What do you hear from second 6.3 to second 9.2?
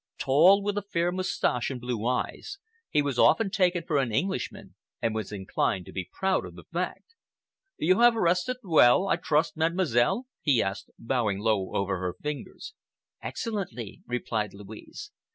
of the fact. "You have rested well, I